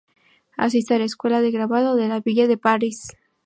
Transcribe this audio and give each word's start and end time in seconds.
Asiste 0.57 0.95
a 0.95 0.97
la 0.97 1.03
Escuela 1.05 1.41
de 1.41 1.51
Grabado 1.51 1.95
de 1.95 2.07
La 2.07 2.21
Ville 2.21 2.47
de 2.47 2.57
Paris. 2.57 3.05